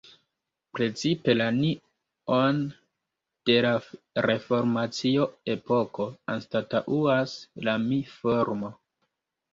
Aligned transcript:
Precipe 0.77 1.33
la 1.35 1.45
"ni"-on 1.57 2.63
de 3.49 3.57
la 3.67 3.75
reformacio-epoko 4.27 6.09
anstataŭas 6.37 7.37
la 7.69 7.81
"mi"-formo. 7.89 8.75